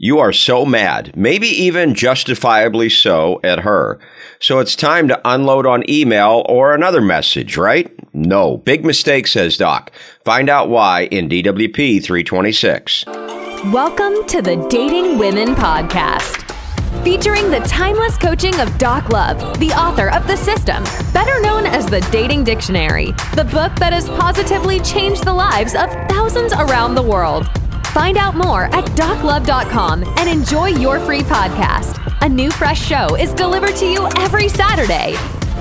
You 0.00 0.20
are 0.20 0.32
so 0.32 0.64
mad, 0.64 1.16
maybe 1.16 1.48
even 1.48 1.92
justifiably 1.92 2.88
so, 2.88 3.40
at 3.42 3.58
her. 3.58 3.98
So 4.38 4.60
it's 4.60 4.76
time 4.76 5.08
to 5.08 5.20
unload 5.24 5.66
on 5.66 5.90
email 5.90 6.44
or 6.48 6.72
another 6.72 7.00
message, 7.00 7.56
right? 7.56 7.92
No. 8.14 8.58
Big 8.58 8.84
mistake, 8.84 9.26
says 9.26 9.56
Doc. 9.56 9.90
Find 10.24 10.48
out 10.48 10.68
why 10.68 11.06
in 11.06 11.28
DWP 11.28 12.00
326. 12.04 13.06
Welcome 13.72 14.24
to 14.28 14.40
the 14.40 14.64
Dating 14.70 15.18
Women 15.18 15.56
Podcast. 15.56 16.44
Featuring 17.02 17.50
the 17.50 17.58
timeless 17.66 18.16
coaching 18.16 18.54
of 18.60 18.78
Doc 18.78 19.08
Love, 19.08 19.58
the 19.58 19.72
author 19.72 20.12
of 20.12 20.28
The 20.28 20.36
System, 20.36 20.84
better 21.12 21.40
known 21.40 21.66
as 21.66 21.86
the 21.86 22.02
Dating 22.12 22.44
Dictionary, 22.44 23.06
the 23.34 23.48
book 23.50 23.74
that 23.80 23.92
has 23.92 24.08
positively 24.10 24.78
changed 24.78 25.24
the 25.24 25.34
lives 25.34 25.74
of 25.74 25.90
thousands 26.08 26.52
around 26.52 26.94
the 26.94 27.02
world. 27.02 27.50
Find 27.98 28.16
out 28.16 28.36
more 28.36 28.66
at 28.66 28.84
doclove.com 28.94 30.04
and 30.18 30.28
enjoy 30.28 30.66
your 30.66 31.00
free 31.00 31.22
podcast. 31.22 31.98
A 32.24 32.28
new 32.28 32.48
fresh 32.48 32.80
show 32.80 33.16
is 33.16 33.34
delivered 33.34 33.74
to 33.74 33.86
you 33.86 34.06
every 34.18 34.48
Saturday. 34.48 35.14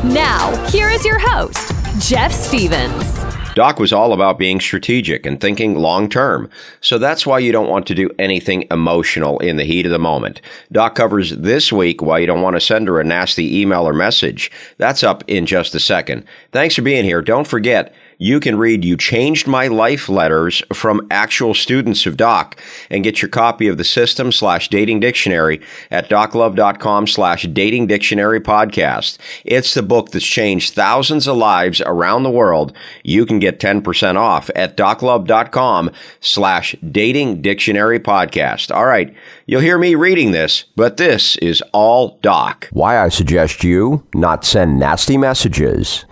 Now, 0.04 0.56
here 0.68 0.92
is 0.92 1.04
your 1.04 1.18
host, 1.18 1.74
Jeff 2.08 2.32
Stevens. 2.32 3.18
Doc 3.56 3.80
was 3.80 3.92
all 3.92 4.14
about 4.14 4.38
being 4.38 4.60
strategic 4.60 5.26
and 5.26 5.42
thinking 5.42 5.80
long 5.80 6.10
term. 6.10 6.48
So 6.80 7.00
that's 7.00 7.26
why 7.26 7.40
you 7.40 7.52
don't 7.52 7.72
want 7.72 7.88
to 7.88 7.96
do 7.96 8.12
anything 8.20 8.68
emotional 8.70 9.40
in 9.40 9.58
the 9.58 9.64
heat 9.64 9.88
of 9.88 9.92
the 9.92 9.98
moment. 9.98 10.40
Doc 10.72 10.94
covers 10.94 11.32
this 11.32 11.74
week 11.74 12.04
why 12.04 12.20
you 12.20 12.28
don't 12.28 12.44
want 12.44 12.56
to 12.56 12.60
send 12.60 12.88
her 12.88 13.00
a 13.00 13.04
nasty 13.04 13.60
email 13.60 13.88
or 13.88 13.94
message. 13.94 14.52
That's 14.78 15.02
up 15.02 15.24
in 15.26 15.48
just 15.48 15.74
a 15.74 15.80
second. 15.80 16.24
Thanks 16.52 16.76
for 16.76 16.84
being 16.84 17.04
here. 17.04 17.24
Don't 17.24 17.48
forget, 17.48 17.96
you 18.18 18.40
can 18.40 18.58
read 18.58 18.84
You 18.84 18.98
Changed 18.98 19.48
My 19.48 19.68
Life 19.68 20.10
letters 20.10 20.64
from 20.74 21.06
actual 21.12 21.54
students 21.54 22.06
of 22.06 22.18
Doc 22.18 22.60
and 22.90 23.04
get 23.04 23.22
your 23.22 23.30
copy 23.30 23.68
of 23.68 23.78
the 23.78 23.84
system 23.84 24.32
slash 24.32 24.70
dating 24.70 25.00
dictionary 25.00 25.62
at 25.92 26.10
doclove.com 26.10 27.08
slash 27.08 27.44
dating 27.44 27.88
dictionary 27.88 28.40
podcast. 28.40 29.18
It's 29.46 29.74
the 29.74 29.84
book 29.84 30.12
that's 30.12 30.26
changed 30.26 30.74
thousands 30.74 31.28
of 31.28 31.38
lives 31.38 31.82
around 31.82 32.24
the 32.24 32.32
world. 32.32 32.74
You 33.04 33.26
can 33.26 33.40
get 33.40 33.60
10% 33.60 34.16
off 34.16 34.50
at 34.56 34.76
doclove.com 34.76 35.92
slash 36.20 36.76
dating 36.92 37.42
dictionary 37.42 38.00
podcast. 38.00 38.76
All 38.76 38.86
right. 38.86 39.14
You'll 39.46 39.62
hear 39.62 39.78
me 39.78 39.96
reading 39.96 40.32
this, 40.32 40.66
but 40.76 40.98
this 40.98 41.38
is 41.38 41.62
all 41.72 42.18
Doc. 42.22 42.68
Why 42.72 43.00
I 43.00 43.10
suggest 43.10 43.64
you 43.64 44.06
not 44.14 44.44
send 44.44 44.80
nasty 44.80 45.18
messages. 45.18 46.06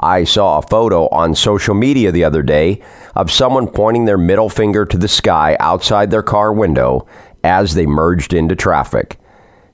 I 0.00 0.24
saw 0.24 0.58
a 0.58 0.62
photo 0.62 1.08
on 1.08 1.34
social 1.34 1.74
media 1.74 2.12
the 2.12 2.24
other 2.24 2.42
day 2.42 2.82
of 3.14 3.30
someone 3.30 3.66
pointing 3.68 4.04
their 4.04 4.18
middle 4.18 4.48
finger 4.48 4.84
to 4.86 4.96
the 4.96 5.08
sky 5.08 5.56
outside 5.60 6.10
their 6.10 6.22
car 6.22 6.52
window 6.52 7.06
as 7.42 7.74
they 7.74 7.86
merged 7.86 8.32
into 8.32 8.54
traffic. 8.54 9.18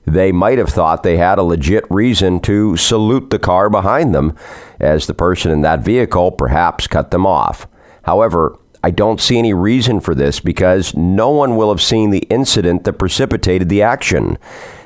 They 0.05 0.31
might 0.31 0.57
have 0.57 0.69
thought 0.69 1.03
they 1.03 1.17
had 1.17 1.39
a 1.39 1.43
legit 1.43 1.83
reason 1.89 2.39
to 2.41 2.77
salute 2.77 3.29
the 3.29 3.39
car 3.39 3.69
behind 3.69 4.13
them, 4.13 4.35
as 4.79 5.07
the 5.07 5.13
person 5.15 5.51
in 5.51 5.61
that 5.61 5.81
vehicle 5.81 6.31
perhaps 6.31 6.87
cut 6.87 7.11
them 7.11 7.25
off. 7.25 7.67
However, 8.03 8.57
I 8.83 8.91
don't 8.91 9.19
see 9.19 9.39
any 9.39 9.53
reason 9.53 9.99
for 9.99 10.13
this 10.13 10.39
because 10.39 10.95
no 10.95 11.31
one 11.31 11.55
will 11.55 11.69
have 11.69 11.81
seen 11.81 12.11
the 12.11 12.27
incident 12.29 12.83
that 12.83 12.99
precipitated 12.99 13.67
the 13.67 13.81
action. 13.81 14.37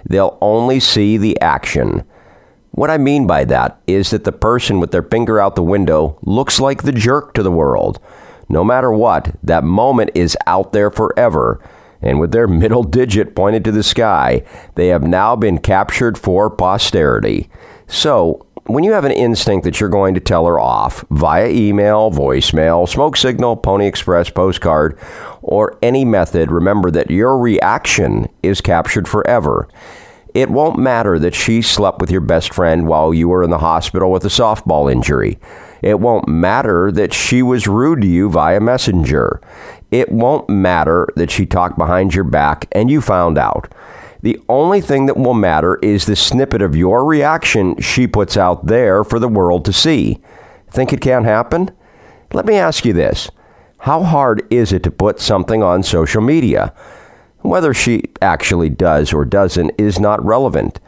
They'll 0.06 0.38
only 0.40 0.80
see 0.80 1.18
the 1.18 1.40
action. 1.42 2.06
What 2.72 2.90
I 2.90 2.98
mean 2.98 3.28
by 3.28 3.46
that 3.46 3.82
is 3.88 4.12
that 4.12 4.24
the 4.24 4.32
person 4.32 4.80
with 4.80 4.92
their 4.92 5.04
finger 5.04 5.40
out 5.40 5.56
the 5.56 5.64
window 5.64 6.18
looks 6.22 6.60
like 6.60 6.84
the 6.84 6.92
jerk 6.92 7.34
to 7.34 7.44
the 7.44 7.52
world. 7.52 8.00
No 8.48 8.64
matter 8.64 8.92
what, 8.92 9.36
that 9.44 9.64
moment 9.64 10.12
is 10.16 10.38
out 10.48 10.72
there 10.72 10.90
forever. 10.90 11.62
And 12.02 12.20
with 12.20 12.32
their 12.32 12.48
middle 12.64 12.84
digit 12.84 13.36
pointed 13.36 13.64
to 13.66 13.72
the 13.72 13.84
sky, 13.84 14.44
they 14.76 14.88
have 14.88 15.04
now 15.04 15.36
been 15.36 15.60
captured 15.60 16.18
for 16.18 16.50
posterity. 16.50 17.50
So, 17.88 18.46
when 18.66 18.84
you 18.84 18.92
have 18.92 19.06
an 19.06 19.12
instinct 19.12 19.64
that 19.64 19.80
you're 19.80 19.90
going 19.90 20.14
to 20.14 20.20
tell 20.20 20.46
her 20.46 20.60
off 20.60 21.04
via 21.10 21.50
email, 21.50 22.12
voicemail, 22.12 22.88
smoke 22.88 23.18
signal, 23.18 23.56
Pony 23.56 23.88
Express, 23.88 24.30
postcard, 24.30 24.96
or 25.42 25.76
any 25.82 26.06
method, 26.06 26.52
remember 26.52 26.92
that 26.92 27.10
your 27.10 27.36
reaction 27.40 28.28
is 28.44 28.62
captured 28.62 29.08
forever. 29.08 29.68
It 30.34 30.50
won't 30.50 30.78
matter 30.78 31.18
that 31.20 31.34
she 31.34 31.62
slept 31.62 32.00
with 32.00 32.12
your 32.12 32.22
best 32.22 32.54
friend 32.54 32.88
while 32.88 33.14
you 33.14 33.30
were 33.30 33.44
in 33.44 33.50
the 33.50 33.58
hospital 33.58 34.12
with 34.12 34.26
a 34.26 34.30
softball 34.30 34.92
injury. 34.92 35.40
It 35.82 36.00
won't 36.00 36.28
matter 36.28 36.92
that 36.92 37.14
she 37.14 37.42
was 37.42 37.68
rude 37.68 38.02
to 38.02 38.08
you 38.08 38.30
via 38.30 38.60
messenger. 38.60 39.42
It 39.92 40.12
won't 40.12 40.50
matter 40.50 41.08
that 41.16 41.32
she 41.32 41.46
talked 41.46 41.78
behind 41.78 42.14
your 42.14 42.26
back 42.26 42.68
and 42.72 42.92
you 42.92 43.02
found 43.02 43.38
out. 43.38 43.74
The 44.22 44.40
only 44.50 44.82
thing 44.82 45.06
that 45.06 45.18
will 45.18 45.34
matter 45.34 45.78
is 45.78 46.06
the 46.06 46.16
snippet 46.16 46.62
of 46.62 46.76
your 46.76 47.06
reaction 47.06 47.80
she 47.80 48.06
puts 48.06 48.36
out 48.36 48.68
there 48.68 49.04
for 49.04 49.18
the 49.18 49.30
world 49.30 49.64
to 49.66 49.74
see. 49.74 50.22
Think 50.70 50.92
it 50.92 51.02
can't 51.02 51.26
happen? 51.26 51.72
Let 52.34 52.46
me 52.46 52.56
ask 52.56 52.86
you 52.86 52.94
this 52.94 53.32
How 53.80 54.04
hard 54.04 54.46
is 54.52 54.74
it 54.74 54.84
to 54.84 54.92
put 54.92 55.20
something 55.20 55.64
on 55.64 55.84
social 55.84 56.22
media? 56.22 56.74
Whether 57.42 57.74
she 57.74 58.04
actually 58.22 58.70
does 58.70 59.14
or 59.14 59.26
doesn't 59.26 59.72
is 59.78 60.00
not 60.00 60.24
relevant. 60.24 60.80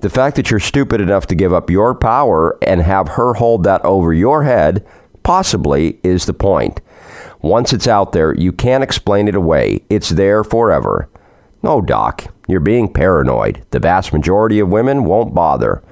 The 0.00 0.10
fact 0.10 0.36
that 0.36 0.50
you're 0.50 0.60
stupid 0.60 1.00
enough 1.00 1.26
to 1.26 1.34
give 1.34 1.52
up 1.52 1.70
your 1.70 1.94
power 1.94 2.56
and 2.62 2.82
have 2.82 3.08
her 3.10 3.34
hold 3.34 3.64
that 3.64 3.84
over 3.84 4.12
your 4.12 4.44
head 4.44 4.86
possibly 5.22 5.98
is 6.02 6.26
the 6.26 6.34
point. 6.34 6.80
Once 7.42 7.72
it's 7.72 7.86
out 7.86 8.12
there, 8.12 8.34
you 8.34 8.52
can't 8.52 8.84
explain 8.84 9.28
it 9.28 9.34
away. 9.34 9.82
It's 9.90 10.10
there 10.10 10.42
forever. 10.42 11.08
No, 11.62 11.80
Doc, 11.80 12.32
you're 12.46 12.60
being 12.60 12.92
paranoid. 12.92 13.64
The 13.70 13.80
vast 13.80 14.12
majority 14.12 14.60
of 14.60 14.68
women 14.68 15.04
won't 15.04 15.34
bother. 15.34 15.82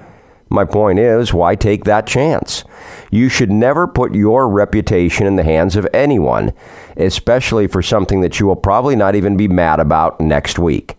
My 0.49 0.65
point 0.65 0.99
is, 0.99 1.33
why 1.33 1.55
take 1.55 1.83
that 1.83 2.07
chance? 2.07 2.63
You 3.11 3.29
should 3.29 3.51
never 3.51 3.87
put 3.87 4.15
your 4.15 4.49
reputation 4.49 5.27
in 5.27 5.35
the 5.35 5.43
hands 5.43 5.75
of 5.75 5.87
anyone, 5.93 6.53
especially 6.95 7.67
for 7.67 7.81
something 7.81 8.21
that 8.21 8.39
you 8.39 8.47
will 8.47 8.55
probably 8.55 8.95
not 8.95 9.15
even 9.15 9.37
be 9.37 9.47
mad 9.47 9.79
about 9.79 10.19
next 10.19 10.57
week. 10.57 10.95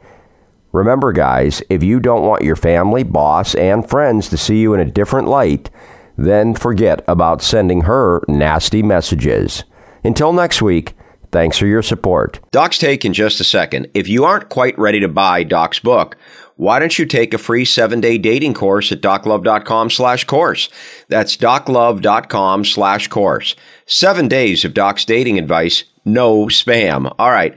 Remember, 0.72 1.12
guys, 1.12 1.62
if 1.70 1.82
you 1.82 1.98
don't 1.98 2.26
want 2.26 2.44
your 2.44 2.56
family, 2.56 3.02
boss, 3.02 3.54
and 3.54 3.88
friends 3.88 4.28
to 4.28 4.36
see 4.36 4.60
you 4.60 4.74
in 4.74 4.80
a 4.80 4.90
different 4.90 5.26
light, 5.28 5.70
then 6.16 6.54
forget 6.54 7.02
about 7.08 7.42
sending 7.42 7.82
her 7.82 8.22
nasty 8.28 8.82
messages. 8.82 9.64
Until 10.04 10.32
next 10.32 10.60
week, 10.60 10.94
thanks 11.32 11.56
for 11.56 11.66
your 11.66 11.82
support. 11.82 12.40
Doc's 12.50 12.78
take 12.78 13.04
in 13.04 13.14
just 13.14 13.40
a 13.40 13.44
second. 13.44 13.88
If 13.94 14.08
you 14.08 14.24
aren't 14.24 14.50
quite 14.50 14.78
ready 14.78 15.00
to 15.00 15.08
buy 15.08 15.42
Doc's 15.42 15.78
book, 15.78 16.16
why 16.58 16.80
don't 16.80 16.98
you 16.98 17.06
take 17.06 17.32
a 17.32 17.38
free 17.38 17.64
seven 17.64 18.00
day 18.00 18.18
dating 18.18 18.52
course 18.52 18.90
at 18.90 19.00
doclove.com 19.00 19.90
slash 19.90 20.24
course? 20.24 20.68
That's 21.08 21.36
doclove.com 21.36 22.64
slash 22.64 23.06
course. 23.06 23.54
Seven 23.86 24.26
days 24.26 24.64
of 24.64 24.74
Doc's 24.74 25.04
dating 25.04 25.38
advice, 25.38 25.84
no 26.04 26.46
spam. 26.46 27.14
All 27.16 27.30
right. 27.30 27.56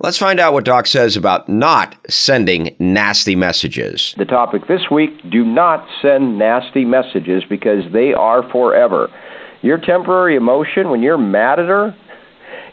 Let's 0.00 0.18
find 0.18 0.38
out 0.38 0.52
what 0.52 0.66
Doc 0.66 0.86
says 0.86 1.16
about 1.16 1.48
not 1.48 1.96
sending 2.10 2.76
nasty 2.78 3.34
messages. 3.34 4.14
The 4.18 4.26
topic 4.26 4.68
this 4.68 4.90
week 4.90 5.10
do 5.30 5.46
not 5.46 5.88
send 6.02 6.38
nasty 6.38 6.84
messages 6.84 7.44
because 7.48 7.90
they 7.90 8.12
are 8.12 8.42
forever. 8.50 9.08
Your 9.62 9.78
temporary 9.78 10.36
emotion, 10.36 10.90
when 10.90 11.02
you're 11.02 11.16
mad 11.16 11.58
at 11.58 11.68
her, 11.68 11.96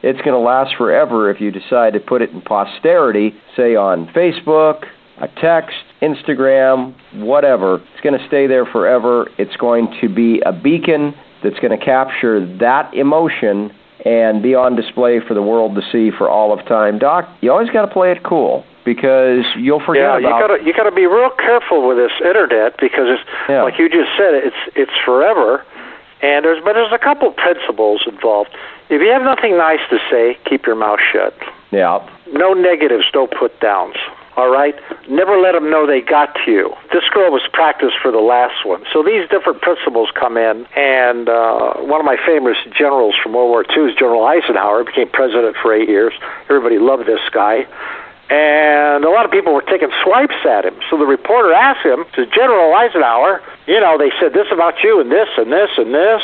it's 0.04 0.20
going 0.20 0.34
to 0.34 0.40
last 0.40 0.76
forever 0.76 1.30
if 1.30 1.40
you 1.40 1.52
decide 1.52 1.94
to 1.94 2.02
put 2.02 2.22
it 2.22 2.32
in 2.32 2.42
posterity, 2.42 3.34
say 3.56 3.78
on 3.78 4.08
Facebook, 4.08 4.84
a 5.22 5.28
text, 5.42 5.76
Instagram, 6.02 6.96
whatever. 7.16 7.76
It's 7.76 8.02
going 8.02 8.18
to 8.18 8.26
stay 8.28 8.48
there 8.48 8.66
forever. 8.66 9.30
It's 9.38 9.56
going 9.58 9.94
to 10.02 10.10
be 10.10 10.42
a 10.46 10.52
beacon 10.54 11.14
that's 11.44 11.60
going 11.60 11.78
to 11.78 11.84
capture 11.84 12.46
that 12.58 12.94
emotion 12.94 13.72
and 14.06 14.42
be 14.42 14.56
on 14.56 14.76
display 14.76 15.20
for 15.20 15.34
the 15.34 15.42
world 15.42 15.76
to 15.76 15.82
see 15.92 16.10
for 16.16 16.30
all 16.30 16.58
of 16.58 16.66
time. 16.68 17.00
Doc, 17.00 17.28
you 17.42 17.52
always 17.52 17.70
got 17.70 17.86
to 17.86 17.92
play 17.92 18.12
it 18.12 18.24
cool 18.24 18.64
because 18.86 19.44
you'll 19.58 19.84
forget 19.86 20.04
yeah, 20.04 20.18
about. 20.18 20.22
you 20.22 20.48
gotta 20.48 20.64
you 20.66 20.74
gotta 20.74 20.96
be 20.96 21.06
real 21.06 21.30
careful 21.32 21.86
with 21.88 21.98
this 21.98 22.14
internet 22.26 22.74
because 22.80 23.06
it's 23.12 23.22
Yeah. 23.50 23.64
like 23.64 23.78
you 23.78 23.90
just 23.90 24.10
said, 24.18 24.34
it's 24.34 24.56
it's 24.76 24.92
forever, 25.04 25.66
and 26.22 26.46
there's 26.46 26.64
but 26.64 26.74
there's 26.74 26.94
a 26.94 26.98
couple 26.98 27.30
principles 27.32 28.02
involved. 28.08 28.50
If 28.90 29.02
you 29.02 29.12
have 29.12 29.22
nothing 29.22 29.58
nice 29.58 29.82
to 29.92 30.00
say, 30.10 30.38
keep 30.46 30.66
your 30.66 30.76
mouth 30.76 31.00
shut. 31.12 31.36
Yeah. 31.72 32.00
No 32.32 32.54
negatives, 32.54 33.06
no 33.14 33.28
put 33.28 33.60
downs. 33.60 33.96
All 34.40 34.50
right? 34.50 34.74
Never 35.10 35.36
let 35.38 35.52
them 35.52 35.70
know 35.70 35.86
they 35.86 36.00
got 36.00 36.34
to 36.46 36.52
you. 36.52 36.74
This 36.94 37.04
girl 37.12 37.30
was 37.30 37.44
practiced 37.52 38.00
for 38.02 38.10
the 38.10 38.24
last 38.24 38.66
one. 38.66 38.86
So 38.94 39.04
these 39.04 39.28
different 39.28 39.60
principles 39.60 40.08
come 40.16 40.38
in, 40.38 40.66
and 40.80 41.28
uh, 41.28 41.84
one 41.84 42.00
of 42.00 42.06
my 42.06 42.16
famous 42.26 42.56
generals 42.72 43.16
from 43.22 43.34
World 43.34 43.52
War 43.52 43.66
II 43.68 43.92
is 43.92 43.96
General 44.00 44.24
Eisenhower. 44.24 44.86
Became 44.86 45.10
president 45.10 45.58
for 45.62 45.76
eight 45.76 45.90
years. 45.90 46.14
Everybody 46.48 46.80
loved 46.80 47.06
this 47.06 47.20
guy. 47.34 47.68
And 48.30 49.04
a 49.04 49.10
lot 49.10 49.26
of 49.26 49.32
people 49.32 49.54
were 49.54 49.66
taking 49.66 49.90
swipes 50.06 50.40
at 50.48 50.64
him. 50.64 50.80
So 50.90 50.98
the 50.98 51.06
reporter 51.06 51.52
asked 51.52 51.84
him, 51.84 52.06
says, 52.16 52.28
General 52.32 52.72
Eisenhower, 52.76 53.42
you 53.68 53.82
know, 53.82 53.98
they 53.98 54.12
said 54.22 54.32
this 54.32 54.48
about 54.54 54.80
you 54.84 55.02
and 55.02 55.12
this 55.12 55.28
and 55.36 55.52
this 55.52 55.70
and 55.76 55.92
this. 55.92 56.22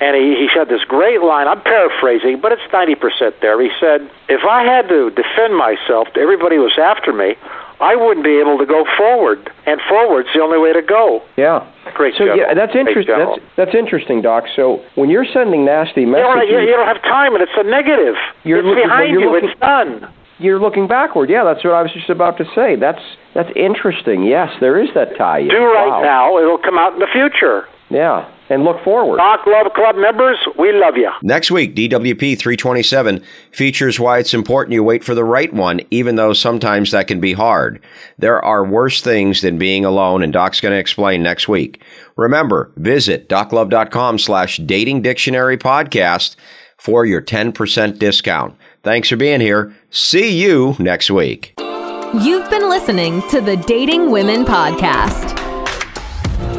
And 0.00 0.16
he, 0.16 0.36
he 0.36 0.48
said 0.54 0.68
this 0.68 0.84
great 0.84 1.20
line. 1.22 1.48
I'm 1.48 1.62
paraphrasing, 1.62 2.40
but 2.40 2.52
it's 2.52 2.62
90% 2.72 3.40
there. 3.40 3.60
He 3.62 3.70
said, 3.80 4.08
If 4.28 4.44
I 4.44 4.62
had 4.62 4.88
to 4.88 5.10
defend 5.10 5.56
myself 5.56 6.08
to 6.14 6.20
everybody 6.20 6.56
who 6.56 6.62
was 6.62 6.76
after 6.78 7.12
me, 7.12 7.34
I 7.80 7.94
wouldn't 7.94 8.24
be 8.24 8.38
able 8.40 8.56
to 8.58 8.64
go 8.66 8.84
forward, 8.96 9.50
and 9.66 9.80
forward's 9.88 10.28
the 10.34 10.40
only 10.40 10.56
way 10.58 10.72
to 10.72 10.80
go. 10.82 11.22
Yeah. 11.36 11.60
Great 11.94 12.14
So 12.14 12.24
general. 12.24 12.38
yeah, 12.38 12.54
that's 12.54 12.74
interesting. 12.74 13.14
That's 13.18 13.40
that's 13.56 13.74
interesting, 13.74 14.22
Doc. 14.22 14.44
So 14.56 14.82
when 14.96 15.08
you're 15.10 15.26
sending 15.26 15.64
nasty 15.64 16.02
You 16.02 16.12
don't, 16.12 16.36
messages, 16.38 16.64
you, 16.64 16.72
don't 16.76 16.86
have 16.88 17.02
time, 17.02 17.34
and 17.34 17.42
it's 17.42 17.52
a 17.56 17.62
negative. 17.64 18.16
You're 18.44 18.58
it's 18.60 18.66
looking- 18.66 18.84
behind 18.84 19.12
well, 19.12 19.20
you. 19.20 19.30
you're 19.30 19.44
It's 19.50 19.60
done. 19.60 20.08
you're 20.38 20.58
looking 20.58 20.86
backward. 20.88 21.28
Yeah, 21.30 21.44
that's 21.44 21.62
what 21.64 21.74
I 21.74 21.82
was 21.82 21.92
just 21.92 22.08
about 22.10 22.38
to 22.38 22.44
say. 22.54 22.76
That's 22.76 23.00
that's 23.34 23.50
interesting. 23.54 24.24
Yes, 24.24 24.50
there 24.60 24.80
is 24.82 24.88
that 24.94 25.16
tie. 25.16 25.42
Do 25.46 25.64
right 25.64 25.88
wow. 25.88 26.02
now. 26.02 26.38
It'll 26.38 26.58
come 26.58 26.78
out 26.78 26.94
in 26.94 26.98
the 26.98 27.08
future. 27.12 27.68
Yeah, 27.90 28.26
and 28.48 28.64
look 28.64 28.82
forward. 28.84 29.18
Doc 29.18 29.46
Love 29.46 29.72
Club 29.74 29.96
members, 29.96 30.38
we 30.58 30.72
love 30.72 30.96
you. 30.96 31.10
Next 31.22 31.50
week, 31.50 31.74
DWP 31.74 32.38
327 32.38 33.22
features 33.52 34.00
why 34.00 34.18
it's 34.18 34.34
important 34.34 34.74
you 34.74 34.82
wait 34.82 35.04
for 35.04 35.14
the 35.14 35.24
right 35.24 35.52
one, 35.52 35.80
even 35.90 36.16
though 36.16 36.32
sometimes 36.32 36.90
that 36.90 37.08
can 37.08 37.20
be 37.20 37.32
hard. 37.32 37.80
There 38.18 38.42
are 38.44 38.64
worse 38.64 39.00
things 39.00 39.40
than 39.40 39.58
being 39.58 39.84
alone, 39.84 40.22
and 40.22 40.32
Doc's 40.32 40.60
going 40.60 40.72
to 40.72 40.78
explain 40.78 41.22
next 41.22 41.48
week. 41.48 41.82
Remember, 42.16 42.72
visit 42.76 43.28
doclove.com 43.28 44.18
slash 44.18 44.58
dating 44.58 45.02
dictionary 45.02 45.58
podcast 45.58 46.36
for 46.76 47.04
your 47.04 47.22
10% 47.22 47.98
discount. 47.98 48.56
Thanks 48.82 49.08
for 49.08 49.16
being 49.16 49.40
here. 49.40 49.74
See 49.90 50.40
you 50.40 50.76
next 50.78 51.10
week. 51.10 51.54
You've 52.22 52.48
been 52.48 52.68
listening 52.68 53.20
to 53.30 53.40
the 53.40 53.56
Dating 53.56 54.10
Women 54.10 54.44
Podcast. 54.44 55.35